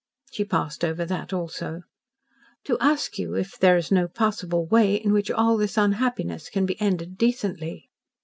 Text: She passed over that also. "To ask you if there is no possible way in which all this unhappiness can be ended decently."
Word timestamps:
She 0.31 0.43
passed 0.45 0.83
over 0.83 1.05
that 1.05 1.31
also. 1.31 1.83
"To 2.63 2.79
ask 2.79 3.19
you 3.19 3.35
if 3.35 3.59
there 3.59 3.77
is 3.77 3.91
no 3.91 4.07
possible 4.07 4.65
way 4.65 4.95
in 4.95 5.13
which 5.13 5.29
all 5.29 5.57
this 5.57 5.77
unhappiness 5.77 6.49
can 6.49 6.65
be 6.65 6.81
ended 6.81 7.19
decently." 7.19 7.87